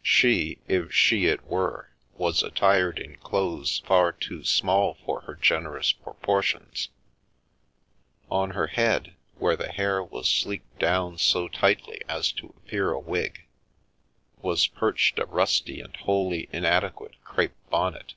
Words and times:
She, 0.00 0.56
if" 0.66 0.94
she" 0.94 1.26
it 1.26 1.44
were, 1.44 1.90
was 2.14 2.42
attired 2.42 2.98
in 2.98 3.16
clothes 3.16 3.82
far 3.84 4.12
too 4.12 4.42
small 4.42 4.94
for 5.04 5.20
her 5.20 5.34
generous 5.34 5.92
proportions; 5.92 6.88
on 8.30 8.52
her 8.52 8.68
head, 8.68 9.14
where 9.34 9.56
the 9.56 9.68
hair 9.70 10.02
was 10.02 10.26
sleeked 10.30 10.78
down 10.78 11.18
so 11.18 11.48
tightly 11.48 12.00
as 12.08 12.32
to 12.32 12.54
appear 12.56 12.92
a 12.92 12.98
wig, 12.98 13.44
was 14.40 14.66
perched 14.66 15.18
a 15.18 15.26
rusty 15.26 15.82
and 15.82 15.94
wholly 15.96 16.48
inadequate 16.50 17.16
crape 17.22 17.52
bonnet. 17.68 18.14